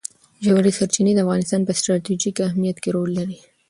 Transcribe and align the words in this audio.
ژورې 0.45 0.71
سرچینې 0.77 1.13
د 1.15 1.19
افغانستان 1.25 1.61
په 1.65 1.73
ستراتیژیک 1.79 2.35
اهمیت 2.47 2.77
کې 2.83 2.89
رول 2.95 3.09
لري. 3.19 3.37